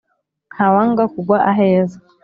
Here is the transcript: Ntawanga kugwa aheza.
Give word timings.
Ntawanga 0.53 1.03
kugwa 1.13 1.37
aheza. 1.51 1.97